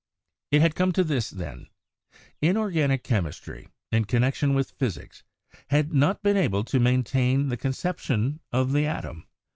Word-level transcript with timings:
"It 0.49 0.61
had 0.61 0.73
come 0.73 0.93
to 0.93 1.03
this, 1.03 1.29
then: 1.29 1.67
Inorganic 2.41 3.03
chemistry, 3.03 3.67
in 3.91 4.05
connection 4.05 4.55
with 4.55 4.71
physics, 4.71 5.21
had 5.69 5.93
not 5.93 6.23
been 6.23 6.37
able 6.37 6.63
to 6.63 6.79
maintain 6.79 7.49
the 7.49 7.55
conception 7.57 8.39
of 8.51 8.71
the 8.73 8.87
atom." 8.87 9.27